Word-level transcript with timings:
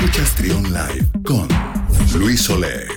Escuchas 0.00 0.34
Trión 0.34 0.62
Live 0.62 1.08
con 1.26 1.46
Luis 2.18 2.48
Oleg. 2.48 2.88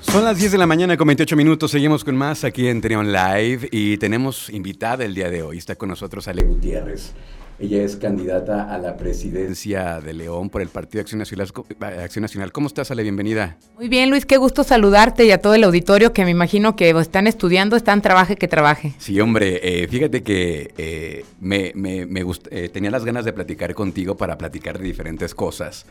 Son 0.00 0.22
las 0.22 0.38
10 0.38 0.52
de 0.52 0.58
la 0.58 0.68
mañana 0.68 0.96
con 0.96 1.08
28 1.08 1.34
minutos. 1.34 1.72
Seguimos 1.72 2.04
con 2.04 2.14
más 2.14 2.44
aquí 2.44 2.68
en 2.68 2.80
Trión 2.80 3.10
Live 3.10 3.68
y 3.72 3.96
tenemos 3.96 4.50
invitada 4.50 5.04
el 5.04 5.16
día 5.16 5.30
de 5.30 5.42
hoy. 5.42 5.58
Está 5.58 5.74
con 5.74 5.88
nosotros 5.88 6.28
Ale 6.28 6.44
Gutiérrez. 6.44 7.12
Ella 7.60 7.82
es 7.82 7.96
candidata 7.96 8.72
a 8.72 8.78
la 8.78 8.96
presidencia 8.96 10.00
de 10.00 10.12
León 10.12 10.48
por 10.48 10.62
el 10.62 10.68
Partido 10.68 11.00
Acción 11.00 11.18
Nacional. 11.18 11.48
Acción 11.80 12.22
Nacional. 12.22 12.52
¿Cómo 12.52 12.68
estás, 12.68 12.92
Ale? 12.92 13.02
Bienvenida. 13.02 13.56
Muy 13.76 13.88
bien, 13.88 14.10
Luis, 14.10 14.26
qué 14.26 14.36
gusto 14.36 14.62
saludarte 14.62 15.24
y 15.24 15.32
a 15.32 15.40
todo 15.40 15.54
el 15.54 15.64
auditorio 15.64 16.12
que 16.12 16.24
me 16.24 16.30
imagino 16.30 16.76
que 16.76 16.90
están 16.90 17.26
estudiando, 17.26 17.74
están 17.74 18.00
trabaje 18.00 18.36
que 18.36 18.46
trabaje. 18.46 18.94
Sí, 18.98 19.20
hombre, 19.20 19.58
eh, 19.62 19.88
fíjate 19.88 20.22
que 20.22 20.72
eh, 20.78 21.24
me, 21.40 21.72
me, 21.74 22.06
me 22.06 22.24
eh, 22.50 22.68
tenía 22.68 22.92
las 22.92 23.04
ganas 23.04 23.24
de 23.24 23.32
platicar 23.32 23.74
contigo 23.74 24.16
para 24.16 24.38
platicar 24.38 24.78
de 24.78 24.84
diferentes 24.84 25.34
cosas. 25.34 25.86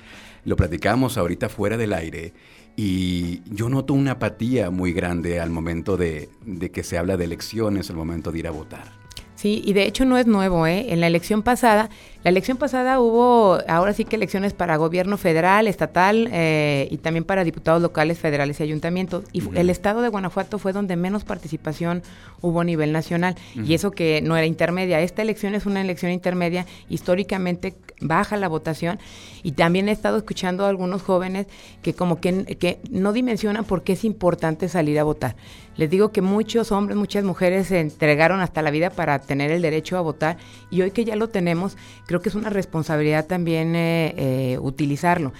Lo 0.45 0.55
platicábamos 0.55 1.17
ahorita 1.17 1.49
fuera 1.49 1.75
del 1.75 1.91
aire 1.91 2.31
y 2.77 3.41
yo 3.53 3.67
noto 3.67 3.93
una 3.93 4.11
apatía 4.11 4.69
muy 4.69 4.93
grande 4.93 5.41
al 5.41 5.49
momento 5.49 5.97
de, 5.97 6.29
de 6.45 6.71
que 6.71 6.83
se 6.83 6.97
habla 6.97 7.17
de 7.17 7.25
elecciones, 7.25 7.89
al 7.89 7.97
momento 7.97 8.31
de 8.31 8.39
ir 8.39 8.47
a 8.47 8.51
votar. 8.51 9.06
Sí, 9.37 9.61
y 9.63 9.73
de 9.73 9.83
hecho 9.83 10.03
no 10.03 10.17
es 10.17 10.25
nuevo, 10.25 10.65
¿eh? 10.65 10.87
En 10.89 10.99
la 10.99 11.05
elección 11.05 11.43
pasada, 11.43 11.91
la 12.23 12.31
elección 12.31 12.57
pasada 12.57 12.99
hubo 12.99 13.59
ahora 13.67 13.93
sí 13.93 14.03
que 14.03 14.15
elecciones 14.15 14.53
para 14.53 14.77
gobierno 14.77 15.15
federal, 15.15 15.67
estatal 15.67 16.27
eh, 16.33 16.87
y 16.89 16.97
también 16.97 17.23
para 17.23 17.43
diputados 17.43 17.79
locales, 17.79 18.17
federales 18.17 18.59
y 18.59 18.63
ayuntamientos. 18.63 19.25
Y 19.33 19.43
el 19.55 19.69
estado 19.69 20.01
de 20.01 20.09
Guanajuato 20.09 20.57
fue 20.57 20.73
donde 20.73 20.95
menos 20.95 21.23
participación 21.23 22.01
hubo 22.41 22.61
a 22.61 22.63
nivel 22.63 22.91
nacional. 22.91 23.35
Y 23.55 23.75
eso 23.75 23.91
que 23.91 24.21
no 24.23 24.35
era 24.35 24.47
intermedia. 24.47 24.99
Esta 25.01 25.21
elección 25.21 25.53
es 25.53 25.67
una 25.67 25.81
elección 25.81 26.11
intermedia, 26.11 26.65
históricamente 26.89 27.75
baja 28.01 28.37
la 28.37 28.47
votación. 28.47 28.97
Y 29.43 29.51
también 29.51 29.87
he 29.87 29.91
estado 29.91 30.17
escuchando 30.17 30.65
a 30.65 30.69
algunos 30.69 31.03
jóvenes 31.03 31.45
que 31.83 31.93
como 31.93 32.19
que, 32.19 32.57
que 32.57 32.79
no 32.89 33.13
dimensionan 33.13 33.65
por 33.65 33.83
qué 33.83 33.93
es 33.93 34.03
importante 34.03 34.67
salir 34.67 34.99
a 34.99 35.03
votar. 35.03 35.35
Les 35.77 35.91
digo 35.91 36.11
que 36.11 36.21
muchos 36.21 36.71
hombres, 36.71 36.97
muchas 36.97 37.23
mujeres 37.23 37.67
se 37.67 37.79
entregaron 37.79 38.41
hasta 38.41 38.63
la 38.63 38.71
vida 38.71 38.89
para 38.89 39.19
tener 39.27 39.51
el 39.51 39.61
derecho 39.61 39.97
a 39.97 40.01
votar 40.01 40.37
y 40.71 40.81
hoy 40.81 40.91
que 40.91 41.05
ya 41.05 41.15
lo 41.15 41.29
tenemos, 41.29 41.77
creo 42.07 42.21
que 42.21 42.29
es 42.29 42.35
una 42.35 42.49
responsabilidad 42.49 43.27
también 43.27 43.75
eh, 43.75 44.13
eh, 44.17 44.57
utilizarlo. 44.59 45.33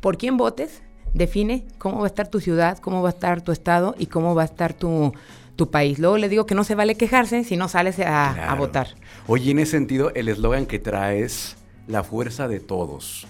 ¿Por 0.00 0.16
quién 0.16 0.36
votes? 0.36 0.82
Define 1.12 1.66
cómo 1.78 1.98
va 1.98 2.04
a 2.04 2.06
estar 2.06 2.28
tu 2.28 2.40
ciudad, 2.40 2.78
cómo 2.78 3.02
va 3.02 3.10
a 3.10 3.12
estar 3.12 3.42
tu 3.42 3.52
estado 3.52 3.94
y 3.98 4.06
cómo 4.06 4.34
va 4.34 4.42
a 4.42 4.46
estar 4.46 4.72
tu, 4.72 5.12
tu 5.56 5.70
país. 5.70 5.98
Luego 5.98 6.16
les 6.18 6.30
digo 6.30 6.46
que 6.46 6.54
no 6.54 6.64
se 6.64 6.74
vale 6.74 6.96
quejarse 6.96 7.44
si 7.44 7.56
no 7.56 7.68
sales 7.68 7.98
a, 7.98 8.50
a 8.50 8.54
votar. 8.54 8.88
Oye, 9.26 9.50
en 9.50 9.58
ese 9.58 9.72
sentido, 9.72 10.12
el 10.14 10.28
eslogan 10.28 10.66
que 10.66 10.78
traes, 10.78 11.56
la 11.88 12.04
fuerza 12.04 12.48
de 12.48 12.60
todos, 12.60 13.26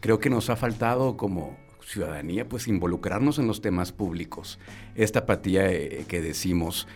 creo 0.00 0.18
que 0.18 0.30
nos 0.30 0.50
ha 0.50 0.56
faltado 0.56 1.16
como 1.16 1.56
ciudadanía, 1.84 2.48
pues 2.48 2.68
involucrarnos 2.68 3.38
en 3.38 3.46
los 3.46 3.60
temas 3.60 3.92
públicos. 3.92 4.58
Esta 4.94 5.20
apatía 5.20 5.70
eh, 5.70 6.04
que 6.08 6.20
decimos, 6.20 6.86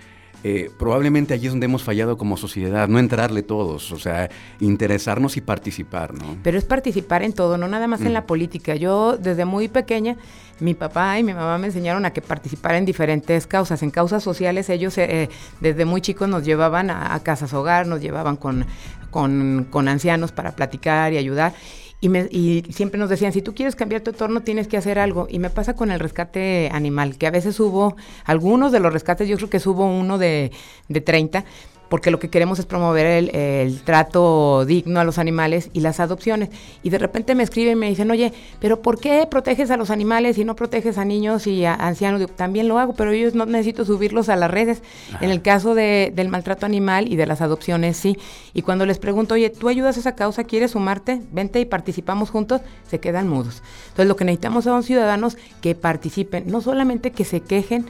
eh, 0.45 0.71
probablemente 0.79 1.35
allí 1.35 1.47
es 1.47 1.53
donde 1.53 1.67
hemos 1.67 1.83
fallado 1.83 2.17
como 2.17 2.37
sociedad, 2.37 2.89
no 2.89 2.99
entrarle 2.99 3.43
todos, 3.43 3.91
o 3.93 3.99
sea, 3.99 4.31
interesarnos 4.61 5.37
y 5.37 5.41
participar, 5.41 6.15
¿no? 6.15 6.37
Pero 6.43 6.59
es 6.59 6.65
participar 6.65 7.23
en 7.23 7.33
todo, 7.33 7.59
no 7.59 7.69
nada 7.69 7.87
más 7.87 8.01
en 8.03 8.13
la 8.13 8.21
mm. 8.21 8.27
política. 8.27 8.77
Yo 8.77 9.17
desde 9.17 9.45
muy 9.45 9.69
pequeña, 9.69 10.17
mi 10.61 10.75
papá 10.75 11.19
y 11.19 11.23
mi 11.23 11.35
mamá 11.35 11.59
me 11.59 11.67
enseñaron 11.67 12.05
a 12.05 12.13
que 12.13 12.23
participar 12.23 12.75
en 12.77 12.85
diferentes 12.85 13.47
causas. 13.47 13.83
En 13.83 13.91
causas 13.91 14.23
sociales 14.23 14.69
ellos 14.71 14.97
eh, 14.99 15.29
desde 15.61 15.85
muy 15.85 16.01
chicos 16.01 16.29
nos 16.29 16.45
llevaban 16.45 16.91
a, 16.91 17.19
casas 17.21 17.53
hogar, 17.53 17.87
nos 17.87 18.01
llevaban 18.01 18.37
con, 18.37 18.67
con, 19.11 19.67
con 19.71 19.89
ancianos 19.89 20.33
para 20.33 20.53
platicar 20.53 21.13
y 21.13 21.19
ayudar. 21.19 21.55
Y, 22.01 22.09
me, 22.09 22.29
y, 22.31 22.65
siempre 22.71 22.99
nos 22.99 23.09
decían, 23.09 23.33
si 23.33 23.43
tú 23.43 23.55
quieres 23.55 23.75
cambiar 23.75 24.03
tu 24.03 24.11
entorno, 24.11 24.43
tienes 24.43 24.69
que 24.69 24.77
hacer 24.77 24.99
algo. 24.99 25.27
Y 25.31 25.39
me 25.39 25.51
pasa 25.51 25.75
con 25.75 25.91
el 25.91 26.01
rescate 26.01 26.69
animal, 26.73 27.17
que 27.17 27.27
a 27.27 27.31
veces 27.31 27.59
hubo, 27.59 27.97
algunos 28.25 28.73
de 28.73 28.81
los 28.81 28.93
rescates, 28.93 29.29
yo 29.29 29.37
creo 29.37 29.51
que 29.51 29.69
hubo 29.69 29.87
uno 29.87 30.19
de, 30.19 30.53
de 30.89 31.01
30, 31.01 31.45
porque 31.89 32.11
lo 32.11 32.19
que 32.19 32.29
queremos 32.29 32.59
es 32.59 32.67
promover 32.67 33.07
el, 33.07 33.81
trato 33.83 34.65
digno 34.65 35.01
a 35.01 35.05
los 35.05 35.19
animales 35.19 35.71
y 35.73 35.81
las 35.81 36.01
adopciones. 36.01 36.51
Y 36.83 36.91
de 36.91 36.99
repente 36.99 37.35
me 37.35 37.43
escriben 37.43 37.73
y 37.73 37.81
me 37.81 37.89
dicen, 37.89 38.11
oye, 38.11 38.33
pero 38.61 38.83
¿por 38.83 38.99
qué 38.99 39.27
proteges 39.31 39.71
a 39.71 39.77
los 39.77 39.91
animales 39.91 40.39
y 40.39 40.45
no 40.45 40.57
proteges 40.57 40.99
a 40.99 41.05
niños 41.05 41.47
y 41.47 41.65
a 41.65 41.75
ancianos? 41.75 42.27
también 42.35 42.69
lo 42.69 42.79
hago, 42.79 42.95
pero 42.95 43.13
ellos 43.13 43.35
no 43.35 43.47
necesito 43.47 43.85
subirlos 43.85 44.29
a 44.29 44.37
las 44.37 44.51
redes. 44.51 44.83
En 45.21 45.31
el 45.31 45.43
caso 45.43 45.75
de, 45.75 46.13
del 46.15 46.29
maltrato 46.29 46.67
animal 46.67 47.11
y 47.13 47.17
de 47.17 47.27
las 47.27 47.41
adopciones, 47.41 47.97
sí. 47.97 48.19
Y 48.55 48.63
cuando 48.63 48.87
les 48.87 48.99
pregunto, 48.99 49.35
oye, 49.35 49.51
¿tú 49.51 49.69
ayudas 49.69 49.97
a 49.97 50.01
esa 50.01 50.15
causa? 50.15 50.45
¿Quieres 50.45 50.73
sumarte? 50.73 51.21
Vente 51.33 51.61
y 51.61 51.65
participamos 51.65 52.31
juntos, 52.31 52.61
se 52.89 53.01
quedan 53.01 53.29
mudos. 53.29 53.63
Entonces 53.89 54.09
lo 54.09 54.17
que 54.17 54.25
necesitamos 54.25 54.65
son 54.65 54.83
ciudadanos 54.83 55.37
que 55.61 55.75
participen, 55.75 56.45
no 56.47 56.61
solamente 56.61 57.11
que 57.11 57.25
se 57.25 57.41
quejen, 57.41 57.87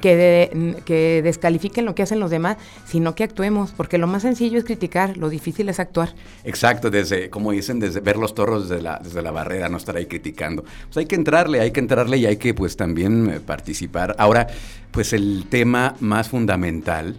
que, 0.00 0.76
que 0.84 1.20
descalifiquen 1.22 1.84
lo 1.84 1.94
que 1.94 2.02
hacen 2.02 2.20
los 2.20 2.30
demás, 2.30 2.56
sino 2.86 3.14
que 3.14 3.24
actúen 3.24 3.39
porque 3.76 3.98
lo 3.98 4.06
más 4.06 4.22
sencillo 4.22 4.58
es 4.58 4.64
criticar, 4.64 5.16
lo 5.16 5.28
difícil 5.28 5.68
es 5.68 5.80
actuar. 5.80 6.14
Exacto, 6.44 6.90
desde, 6.90 7.30
como 7.30 7.52
dicen, 7.52 7.80
desde 7.80 8.00
ver 8.00 8.16
los 8.16 8.34
toros 8.34 8.68
desde 8.68 8.82
la, 8.82 9.00
desde 9.02 9.22
la 9.22 9.30
barrera, 9.30 9.68
no 9.68 9.76
estar 9.76 9.96
ahí 9.96 10.06
criticando. 10.06 10.62
Pues 10.62 10.96
hay 10.98 11.06
que 11.06 11.14
entrarle, 11.14 11.60
hay 11.60 11.70
que 11.70 11.80
entrarle 11.80 12.16
y 12.18 12.26
hay 12.26 12.36
que 12.36 12.54
pues 12.54 12.76
también 12.76 13.30
eh, 13.30 13.40
participar. 13.40 14.14
Ahora, 14.18 14.46
pues 14.90 15.12
el 15.12 15.46
tema 15.48 15.94
más 16.00 16.28
fundamental, 16.28 17.16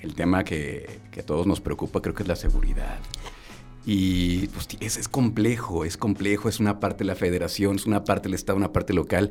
el 0.00 0.14
tema 0.14 0.44
que, 0.44 1.00
que 1.10 1.20
a 1.20 1.26
todos 1.26 1.46
nos 1.46 1.60
preocupa, 1.60 2.00
creo 2.00 2.14
que 2.14 2.22
es 2.22 2.28
la 2.28 2.36
seguridad. 2.36 2.98
Y 3.84 4.48
pues 4.48 4.66
es, 4.80 4.96
es 4.96 5.08
complejo, 5.08 5.84
es 5.84 5.96
complejo, 5.96 6.48
es 6.48 6.58
una 6.58 6.80
parte 6.80 7.04
de 7.04 7.04
la 7.04 7.14
federación, 7.14 7.76
es 7.76 7.86
una 7.86 8.02
parte 8.02 8.24
del 8.24 8.34
Estado, 8.34 8.56
una 8.58 8.72
parte 8.72 8.92
local. 8.92 9.30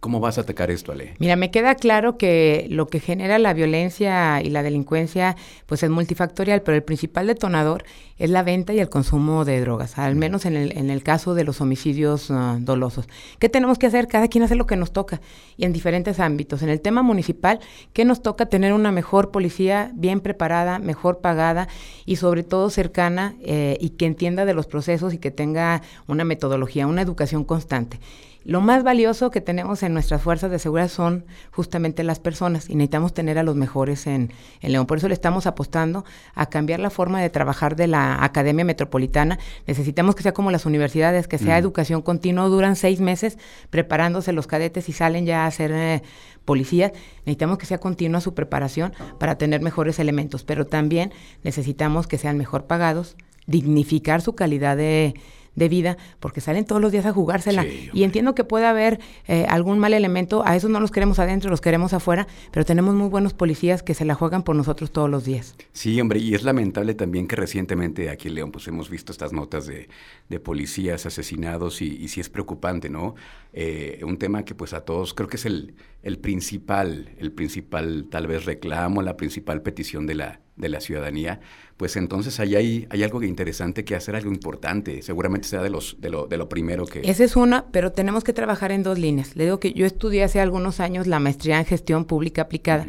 ¿Cómo 0.00 0.20
vas 0.20 0.36
a 0.38 0.42
atacar 0.42 0.70
esto, 0.70 0.92
Ale? 0.92 1.14
Mira, 1.18 1.36
me 1.36 1.50
queda 1.50 1.74
claro 1.74 2.18
que 2.18 2.66
lo 2.70 2.86
que 2.86 3.00
genera 3.00 3.38
la 3.38 3.54
violencia 3.54 4.42
y 4.42 4.50
la 4.50 4.62
delincuencia 4.62 5.36
pues 5.64 5.82
es 5.82 5.90
multifactorial, 5.90 6.62
pero 6.62 6.76
el 6.76 6.82
principal 6.82 7.26
detonador 7.26 7.84
es 8.18 8.30
la 8.30 8.42
venta 8.42 8.72
y 8.72 8.78
el 8.78 8.88
consumo 8.88 9.44
de 9.44 9.60
drogas, 9.60 9.98
al 9.98 10.14
menos 10.14 10.44
en 10.44 10.56
el, 10.56 10.76
en 10.76 10.90
el 10.90 11.02
caso 11.02 11.34
de 11.34 11.44
los 11.44 11.60
homicidios 11.60 12.30
uh, 12.30 12.58
dolosos. 12.60 13.08
¿Qué 13.38 13.48
tenemos 13.48 13.78
que 13.78 13.86
hacer? 13.86 14.06
Cada 14.06 14.28
quien 14.28 14.44
hace 14.44 14.54
lo 14.54 14.66
que 14.66 14.76
nos 14.76 14.92
toca 14.92 15.20
y 15.56 15.64
en 15.64 15.72
diferentes 15.72 16.20
ámbitos. 16.20 16.62
En 16.62 16.68
el 16.68 16.80
tema 16.80 17.02
municipal, 17.02 17.58
¿qué 17.92 18.04
nos 18.04 18.22
toca? 18.22 18.46
Tener 18.46 18.74
una 18.74 18.92
mejor 18.92 19.30
policía 19.30 19.90
bien 19.94 20.20
preparada, 20.20 20.78
mejor 20.78 21.20
pagada 21.20 21.68
y 22.04 22.16
sobre 22.16 22.42
todo 22.42 22.70
cercana 22.70 23.34
eh, 23.40 23.76
y 23.80 23.90
que 23.90 24.06
entienda 24.06 24.44
de 24.44 24.54
los 24.54 24.66
procesos 24.66 25.14
y 25.14 25.18
que 25.18 25.30
tenga 25.30 25.82
una 26.06 26.24
metodología, 26.24 26.86
una 26.86 27.02
educación 27.02 27.44
constante. 27.44 27.98
Lo 28.46 28.60
más 28.60 28.84
valioso 28.84 29.32
que 29.32 29.40
tenemos 29.40 29.82
en 29.82 29.92
nuestras 29.92 30.22
fuerzas 30.22 30.52
de 30.52 30.60
seguridad 30.60 30.86
son 30.86 31.24
justamente 31.50 32.04
las 32.04 32.20
personas 32.20 32.70
y 32.70 32.76
necesitamos 32.76 33.12
tener 33.12 33.38
a 33.38 33.42
los 33.42 33.56
mejores 33.56 34.06
en, 34.06 34.30
León. 34.62 34.86
Por 34.86 34.98
eso 34.98 35.08
le 35.08 35.14
estamos 35.14 35.48
apostando 35.48 36.04
a 36.32 36.46
cambiar 36.46 36.78
la 36.78 36.90
forma 36.90 37.20
de 37.20 37.28
trabajar 37.28 37.74
de 37.74 37.88
la 37.88 38.22
Academia 38.22 38.64
Metropolitana. 38.64 39.40
Necesitamos 39.66 40.14
que 40.14 40.22
sea 40.22 40.32
como 40.32 40.52
las 40.52 40.64
universidades, 40.64 41.26
que 41.26 41.38
sea 41.38 41.58
educación 41.58 42.02
continua. 42.02 42.46
Duran 42.46 42.76
seis 42.76 43.00
meses 43.00 43.36
preparándose 43.70 44.32
los 44.32 44.46
cadetes 44.46 44.88
y 44.88 44.92
salen 44.92 45.26
ya 45.26 45.44
a 45.44 45.50
ser 45.50 45.72
eh, 45.72 46.02
policías. 46.44 46.92
Necesitamos 47.24 47.58
que 47.58 47.66
sea 47.66 47.78
continua 47.78 48.20
su 48.20 48.32
preparación 48.34 48.92
para 49.18 49.38
tener 49.38 49.60
mejores 49.60 49.98
elementos, 49.98 50.44
pero 50.44 50.66
también 50.66 51.12
necesitamos 51.42 52.06
que 52.06 52.16
sean 52.16 52.38
mejor 52.38 52.66
pagados, 52.66 53.16
dignificar 53.48 54.22
su 54.22 54.36
calidad 54.36 54.76
de 54.76 55.14
de 55.56 55.68
vida, 55.68 55.96
porque 56.20 56.40
salen 56.40 56.64
todos 56.64 56.80
los 56.80 56.92
días 56.92 57.06
a 57.06 57.12
jugársela. 57.12 57.66
y 57.66 58.04
entiendo 58.04 58.34
que 58.34 58.44
puede 58.44 58.66
haber 58.66 59.00
eh, 59.26 59.46
algún 59.48 59.78
mal 59.78 59.94
elemento, 59.94 60.46
a 60.46 60.54
esos 60.54 60.70
no 60.70 60.78
los 60.78 60.90
queremos 60.90 61.18
adentro, 61.18 61.50
los 61.50 61.60
queremos 61.60 61.92
afuera, 61.92 62.28
pero 62.52 62.64
tenemos 62.64 62.94
muy 62.94 63.08
buenos 63.08 63.34
policías 63.34 63.82
que 63.82 63.94
se 63.94 64.04
la 64.04 64.14
juegan 64.14 64.42
por 64.42 64.54
nosotros 64.54 64.92
todos 64.92 65.10
los 65.10 65.24
días. 65.24 65.56
Sí, 65.72 66.00
hombre, 66.00 66.20
y 66.20 66.34
es 66.34 66.44
lamentable 66.44 66.94
también 66.94 67.26
que 67.26 67.36
recientemente 67.36 68.10
aquí 68.10 68.28
en 68.28 68.34
León 68.34 68.52
pues 68.52 68.68
hemos 68.68 68.88
visto 68.90 69.10
estas 69.10 69.32
notas 69.32 69.66
de, 69.66 69.88
de 70.28 70.40
policías 70.40 71.06
asesinados 71.06 71.82
y, 71.82 71.86
y 71.96 72.08
sí 72.08 72.20
es 72.20 72.28
preocupante, 72.28 72.90
¿no? 72.90 73.14
Eh, 73.52 74.00
un 74.04 74.18
tema 74.18 74.44
que 74.44 74.54
pues 74.54 74.74
a 74.74 74.82
todos 74.82 75.14
creo 75.14 75.28
que 75.28 75.36
es 75.36 75.46
el, 75.46 75.74
el 76.02 76.18
principal, 76.18 77.14
el 77.18 77.32
principal 77.32 78.06
tal 78.10 78.26
vez 78.26 78.44
reclamo, 78.44 79.00
la 79.00 79.16
principal 79.16 79.62
petición 79.62 80.06
de 80.06 80.14
la, 80.14 80.40
de 80.56 80.68
la 80.68 80.80
ciudadanía, 80.80 81.40
pues 81.76 81.96
entonces 81.96 82.40
ahí 82.40 82.56
hay, 82.56 82.86
hay 82.90 83.02
algo 83.02 83.22
interesante 83.22 83.84
que 83.84 83.94
hacer, 83.94 84.16
algo 84.16 84.30
importante. 84.30 85.02
Seguramente 85.02 85.46
sea 85.46 85.62
de, 85.62 85.70
los, 85.70 85.96
de, 86.00 86.10
lo, 86.10 86.26
de 86.26 86.38
lo 86.38 86.48
primero 86.48 86.86
que... 86.86 87.02
Esa 87.04 87.24
es 87.24 87.36
una, 87.36 87.66
pero 87.70 87.92
tenemos 87.92 88.24
que 88.24 88.32
trabajar 88.32 88.72
en 88.72 88.82
dos 88.82 88.98
líneas. 88.98 89.36
Le 89.36 89.44
digo 89.44 89.60
que 89.60 89.72
yo 89.72 89.84
estudié 89.86 90.24
hace 90.24 90.40
algunos 90.40 90.80
años 90.80 91.06
la 91.06 91.20
maestría 91.20 91.58
en 91.58 91.66
gestión 91.66 92.06
pública 92.06 92.42
aplicada. 92.42 92.86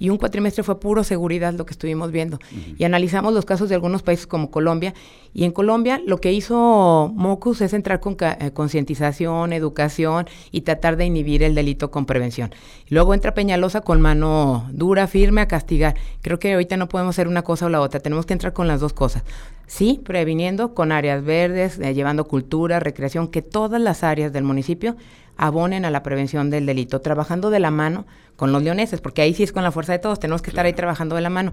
Y 0.00 0.08
un 0.08 0.16
cuatrimestre 0.16 0.64
fue 0.64 0.80
puro 0.80 1.04
seguridad 1.04 1.52
lo 1.52 1.66
que 1.66 1.72
estuvimos 1.72 2.10
viendo. 2.10 2.40
Y 2.78 2.84
analizamos 2.84 3.34
los 3.34 3.44
casos 3.44 3.68
de 3.68 3.76
algunos 3.76 4.02
países 4.02 4.26
como 4.26 4.50
Colombia, 4.50 4.94
y 5.32 5.44
en 5.44 5.52
Colombia 5.52 6.00
lo 6.04 6.18
que 6.18 6.32
hizo 6.32 7.12
Mocus 7.14 7.60
es 7.60 7.74
entrar 7.74 8.00
con 8.00 8.16
eh, 8.18 8.50
concientización, 8.52 9.52
educación 9.52 10.26
y 10.50 10.62
tratar 10.62 10.96
de 10.96 11.04
inhibir 11.04 11.42
el 11.42 11.54
delito 11.54 11.90
con 11.90 12.06
prevención. 12.06 12.52
luego 12.88 13.14
entra 13.14 13.34
Peñalosa 13.34 13.82
con 13.82 14.00
mano 14.00 14.68
dura, 14.72 15.06
firme 15.06 15.42
a 15.42 15.48
castigar. 15.48 15.94
Creo 16.22 16.38
que 16.38 16.54
ahorita 16.54 16.78
no 16.78 16.88
podemos 16.88 17.14
hacer 17.14 17.28
una 17.28 17.42
cosa 17.42 17.66
o 17.66 17.68
la 17.68 17.80
otra, 17.80 18.00
tenemos 18.00 18.24
que 18.24 18.32
entrar 18.32 18.54
con 18.54 18.66
las 18.66 18.80
dos 18.80 18.94
cosas. 18.94 19.22
Sí, 19.66 20.00
previniendo 20.02 20.74
con 20.74 20.90
áreas 20.90 21.22
verdes, 21.22 21.78
eh, 21.78 21.94
llevando 21.94 22.24
cultura, 22.24 22.80
recreación, 22.80 23.28
que 23.28 23.42
todas 23.42 23.80
las 23.80 24.02
áreas 24.02 24.32
del 24.32 24.44
municipio 24.44 24.96
abonen 25.40 25.86
a 25.86 25.90
la 25.90 26.02
prevención 26.02 26.50
del 26.50 26.66
delito, 26.66 27.00
trabajando 27.00 27.48
de 27.48 27.60
la 27.60 27.70
mano 27.70 28.06
con 28.36 28.52
los 28.52 28.62
leoneses, 28.62 29.00
porque 29.00 29.22
ahí 29.22 29.32
sí 29.32 29.42
es 29.42 29.52
con 29.52 29.62
la 29.62 29.72
fuerza 29.72 29.92
de 29.92 29.98
todos, 29.98 30.20
tenemos 30.20 30.42
que 30.42 30.50
estar 30.50 30.66
ahí 30.66 30.74
trabajando 30.74 31.16
de 31.16 31.22
la 31.22 31.30
mano. 31.30 31.52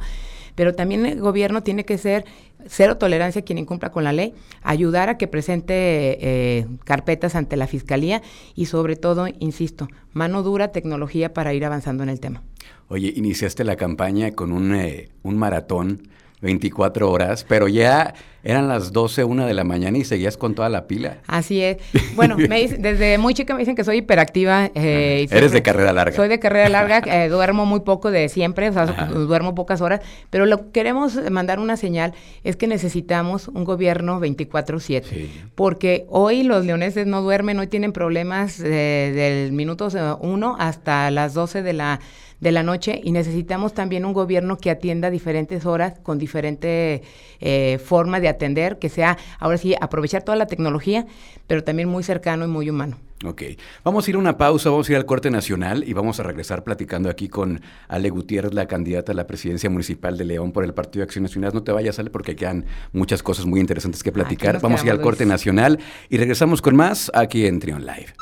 Pero 0.55 0.75
también 0.75 1.05
el 1.05 1.21
gobierno 1.21 1.63
tiene 1.63 1.85
que 1.85 1.97
ser 1.97 2.25
cero 2.65 2.97
tolerancia 2.97 3.41
a 3.41 3.45
quien 3.45 3.59
incumpla 3.59 3.91
con 3.91 4.03
la 4.03 4.11
ley, 4.11 4.33
ayudar 4.61 5.07
a 5.07 5.17
que 5.17 5.27
presente 5.27 5.73
eh, 6.19 6.67
carpetas 6.83 7.35
ante 7.35 7.55
la 7.55 7.65
fiscalía 7.65 8.21
y 8.55 8.65
sobre 8.65 8.97
todo, 8.97 9.27
insisto, 9.39 9.87
mano 10.11 10.43
dura, 10.43 10.73
tecnología 10.73 11.33
para 11.33 11.53
ir 11.53 11.63
avanzando 11.63 12.03
en 12.03 12.09
el 12.09 12.19
tema. 12.19 12.43
Oye, 12.89 13.13
iniciaste 13.15 13.63
la 13.63 13.77
campaña 13.77 14.31
con 14.31 14.51
un, 14.51 14.75
eh, 14.75 15.09
un 15.23 15.37
maratón 15.37 16.09
24 16.41 17.09
horas, 17.09 17.45
pero 17.47 17.67
ya 17.67 18.13
eran 18.43 18.67
las 18.67 18.93
12, 18.93 19.23
una 19.23 19.45
de 19.45 19.53
la 19.53 19.63
mañana 19.63 19.97
y 19.97 20.05
seguías 20.05 20.37
con 20.37 20.55
toda 20.55 20.69
la 20.69 20.87
pila. 20.87 21.17
Así 21.27 21.61
es. 21.61 21.77
Bueno, 22.15 22.37
me 22.37 22.67
desde 22.67 23.17
muy 23.17 23.33
chica 23.33 23.53
me 23.53 23.59
dicen 23.59 23.75
que 23.75 23.83
soy 23.83 23.97
hiperactiva. 23.97 24.71
Eh, 24.73 25.27
Eres 25.29 25.51
de 25.51 25.61
carrera 25.61 25.93
larga. 25.93 26.15
Soy 26.15 26.29
de 26.29 26.39
carrera 26.39 26.69
larga, 26.69 27.01
eh, 27.05 27.29
duermo 27.29 27.65
muy 27.65 27.81
poco 27.81 28.09
de 28.09 28.29
siempre, 28.29 28.69
o 28.69 28.73
sea, 28.73 28.85
duermo 28.85 29.53
pocas 29.53 29.81
horas, 29.81 30.01
pero 30.29 30.45
lo 30.45 30.57
que 30.57 30.71
queremos 30.71 31.19
mandar 31.29 31.59
una 31.59 31.77
señal 31.77 32.13
es 32.43 32.55
que 32.55 32.67
necesitamos 32.67 33.49
un 33.49 33.65
gobierno 33.65 34.19
24/7, 34.19 35.27
porque 35.55 36.05
hoy 36.09 36.43
los 36.43 36.65
leoneses 36.65 37.05
no 37.05 37.21
duermen, 37.21 37.59
hoy 37.59 37.67
tienen 37.67 37.91
problemas 37.91 38.59
eh, 38.59 39.11
del 39.13 39.51
minuto 39.51 39.89
1 40.21 40.55
hasta 40.57 41.11
las 41.11 41.33
12 41.33 41.61
de 41.61 41.73
la 41.73 41.99
de 42.39 42.51
la 42.51 42.63
noche 42.63 42.99
y 43.03 43.11
necesitamos 43.11 43.73
también 43.73 44.05
un 44.05 44.13
gobierno 44.13 44.57
que 44.57 44.69
atienda 44.69 45.09
diferentes 45.09 45.65
horas 45.65 45.99
con 46.03 46.17
diferente 46.17 47.03
eh, 47.39 47.79
forma 47.83 48.19
de 48.19 48.27
atender, 48.27 48.79
que 48.79 48.89
sea, 48.89 49.17
ahora 49.39 49.57
sí, 49.57 49.75
aprovechar 49.79 50.23
toda 50.23 50.37
la 50.37 50.47
tecnología, 50.47 51.05
pero 51.47 51.63
también 51.63 51.89
muy 51.89 52.03
cercano 52.03 52.45
y 52.45 52.47
muy 52.47 52.69
humano. 52.69 52.97
Ok, 53.25 53.41
vamos 53.83 54.05
a 54.05 54.11
ir 54.11 54.15
a 54.15 54.19
una 54.19 54.37
pausa, 54.37 54.69
vamos 54.69 54.87
a 54.87 54.91
ir 54.91 54.97
al 54.97 55.07
corte 55.07 55.31
nacional 55.31 55.83
y 55.87 55.93
vamos 55.93 56.19
a 56.19 56.23
regresar 56.23 56.63
platicando 56.63 57.09
aquí 57.09 57.29
con 57.29 57.61
Ale 57.87 58.11
Gutiérrez, 58.11 58.53
la 58.53 58.67
candidata 58.67 59.11
a 59.11 59.15
la 59.15 59.25
presidencia 59.25 59.71
municipal 59.71 60.17
de 60.17 60.25
León 60.25 60.51
por 60.51 60.63
el 60.63 60.75
Partido 60.75 61.01
de 61.01 61.05
Acción 61.05 61.23
Nacional. 61.23 61.51
No 61.51 61.63
te 61.63 61.71
vayas, 61.71 61.97
Ale, 61.97 62.11
porque 62.11 62.35
quedan 62.35 62.65
muchas 62.91 63.23
cosas 63.23 63.47
muy 63.47 63.59
interesantes 63.59 64.03
que 64.03 64.11
platicar. 64.11 64.61
Vamos 64.61 64.83
a 64.83 64.85
ir 64.85 64.91
al 64.91 65.01
corte 65.01 65.25
nacional 65.25 65.79
y 66.09 66.17
regresamos 66.17 66.61
con 66.61 66.75
más 66.75 67.09
aquí 67.15 67.47
en 67.47 67.59
Trion 67.59 67.87
Live. 67.87 68.13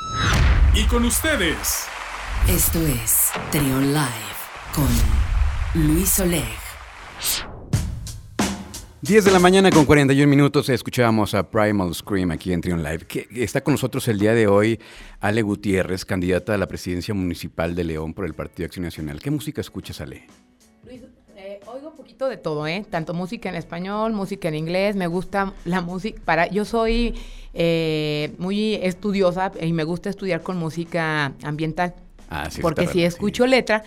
Y 0.74 0.86
con 0.86 1.04
ustedes. 1.04 1.90
Esto 2.50 2.80
es 2.86 3.32
Trion 3.52 3.92
Live 3.92 4.06
con 4.76 4.86
Luis 5.74 6.20
Oleg. 6.20 6.44
10 9.02 9.26
de 9.26 9.32
la 9.32 9.40
mañana 9.40 9.72
con 9.72 9.84
41 9.86 10.30
minutos 10.30 10.70
escuchábamos 10.70 11.34
a 11.34 11.50
Primal 11.50 11.96
Scream 11.96 12.30
aquí 12.30 12.54
en 12.54 12.62
Trion 12.62 12.84
Live. 12.84 13.08
Que 13.08 13.28
está 13.32 13.62
con 13.62 13.74
nosotros 13.74 14.08
el 14.10 14.20
día 14.20 14.36
de 14.36 14.46
hoy 14.46 14.80
Ale 15.22 15.42
Gutiérrez, 15.42 16.06
candidata 16.06 16.54
a 16.54 16.60
la 16.60 16.68
presidencia 16.68 17.16
municipal 17.16 17.74
de 17.74 17.84
León 17.84 18.14
por 18.14 18.26
el 18.26 18.36
Partido 18.36 18.68
Acción 18.68 18.86
Nacional. 18.86 19.20
¿Qué 19.20 19.32
música 19.32 19.62
escuchas, 19.62 20.00
Ale? 20.00 20.28
Luis, 20.84 21.02
eh, 21.36 21.62
oigo 21.66 21.90
un 21.90 21.96
poquito 21.98 22.30
de 22.30 22.38
todo, 22.38 22.68
¿eh? 22.68 22.86
Tanto 22.88 23.16
música 23.16 23.50
en 23.50 23.56
español, 23.56 24.14
música 24.14 24.50
en 24.50 24.56
inglés. 24.56 24.96
Me 24.96 25.08
gusta 25.08 25.52
la 25.66 25.82
música. 25.82 26.22
Para, 26.24 26.46
yo 26.46 26.64
soy 26.64 27.16
eh, 27.56 28.36
muy 28.38 28.76
estudiosa 28.76 29.52
y 29.60 29.74
me 29.74 29.84
gusta 29.84 30.12
estudiar 30.12 30.44
con 30.44 30.58
música 30.58 31.34
ambiental. 31.42 31.96
Ah, 32.36 32.50
porque 32.62 32.88
si 32.88 33.04
escucho 33.04 33.48
letra, 33.48 33.84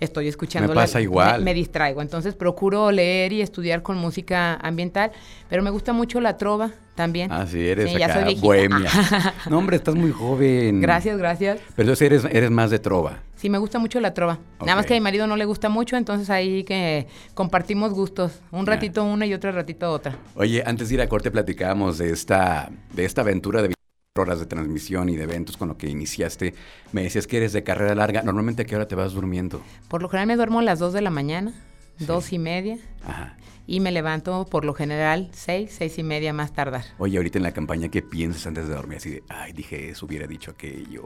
estoy 0.00 0.28
escuchando. 0.28 0.68
Me 0.68 0.74
pasa 0.74 1.00
igual. 1.00 1.42
Me, 1.42 1.54
distraigo. 1.54 2.02
Entonces 2.02 2.34
procuro 2.34 2.90
leer 2.90 3.32
y 3.32 3.42
estudiar 3.42 3.82
con 3.82 3.98
música 3.98 4.54
ambiental, 4.54 5.10
pero 5.48 5.62
me 5.62 5.70
gusta 5.70 5.92
mucho 5.92 6.20
la 6.20 6.36
trova 6.36 6.70
también. 6.94 7.30
Ah, 7.32 7.46
sí, 7.46 7.66
eres 7.66 7.94
acá, 7.94 8.24
bohemia. 8.40 8.90
no, 9.50 9.58
hombre, 9.58 9.76
estás 9.76 9.94
muy 9.94 10.12
joven. 10.12 10.80
Gracias, 10.80 11.18
gracias. 11.18 11.58
Pero 11.76 11.90
entonces 11.90 12.06
eres, 12.06 12.24
eres 12.24 12.50
más 12.50 12.70
de 12.70 12.78
trova. 12.78 13.22
Sí, 13.36 13.48
me 13.50 13.58
gusta 13.58 13.78
mucho 13.78 14.00
la 14.00 14.14
trova. 14.14 14.38
Nada 14.60 14.74
más 14.74 14.86
que 14.86 14.94
a 14.94 14.96
mi 14.96 15.00
marido 15.00 15.28
no 15.28 15.36
le 15.36 15.44
gusta 15.44 15.68
mucho, 15.68 15.96
entonces 15.96 16.28
ahí 16.28 16.64
que 16.64 17.06
compartimos 17.34 17.92
gustos. 17.92 18.40
Un 18.50 18.66
ratito 18.66 19.04
una 19.04 19.26
y 19.26 19.34
otro 19.34 19.52
ratito 19.52 19.92
otra. 19.92 20.16
Oye, 20.34 20.62
antes 20.66 20.88
de 20.88 20.96
ir 20.96 21.00
a 21.00 21.08
corte 21.08 21.30
platicábamos 21.30 21.98
de 21.98 22.10
esta, 22.10 22.68
de 22.92 23.04
esta 23.04 23.20
aventura 23.20 23.62
de 23.62 23.77
horas 24.20 24.40
de 24.40 24.46
transmisión 24.46 25.08
y 25.08 25.16
de 25.16 25.24
eventos 25.24 25.56
con 25.56 25.68
lo 25.68 25.76
que 25.76 25.88
iniciaste, 25.88 26.54
me 26.92 27.02
decías 27.02 27.26
que 27.26 27.38
eres 27.38 27.52
de 27.52 27.62
carrera 27.62 27.94
larga. 27.94 28.22
Normalmente, 28.22 28.62
¿a 28.62 28.64
qué 28.64 28.76
hora 28.76 28.88
te 28.88 28.94
vas 28.94 29.12
durmiendo? 29.12 29.62
Por 29.88 30.02
lo 30.02 30.08
general 30.08 30.28
me 30.28 30.36
duermo 30.36 30.60
a 30.60 30.62
las 30.62 30.78
2 30.78 30.92
de 30.92 31.02
la 31.02 31.10
mañana, 31.10 31.54
dos 31.98 32.32
y 32.32 32.38
media. 32.38 32.78
Ajá 33.04 33.36
y 33.68 33.80
me 33.80 33.92
levanto 33.92 34.46
por 34.46 34.64
lo 34.64 34.72
general 34.72 35.28
seis, 35.32 35.74
seis 35.76 35.98
y 35.98 36.02
media 36.02 36.32
más 36.32 36.54
tardar. 36.54 36.86
Oye, 36.96 37.18
ahorita 37.18 37.38
en 37.38 37.42
la 37.42 37.52
campaña, 37.52 37.90
¿qué 37.90 38.00
piensas 38.00 38.46
antes 38.46 38.66
de 38.66 38.74
dormir? 38.74 38.96
Así 38.96 39.10
de, 39.10 39.22
ay, 39.28 39.52
dije 39.52 39.90
eso, 39.90 40.06
hubiera 40.06 40.26
dicho 40.26 40.52
aquello. 40.52 41.04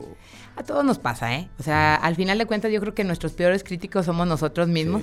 A 0.54 0.62
todos 0.62 0.84
nos 0.84 1.00
pasa, 1.00 1.34
¿eh? 1.34 1.50
O 1.58 1.64
sea, 1.64 1.96
al 1.96 2.14
final 2.14 2.38
de 2.38 2.46
cuentas 2.46 2.72
yo 2.72 2.80
creo 2.80 2.94
que 2.94 3.02
nuestros 3.02 3.32
peores 3.32 3.64
críticos 3.64 4.06
somos 4.06 4.28
nosotros 4.28 4.68
mismos. 4.68 5.02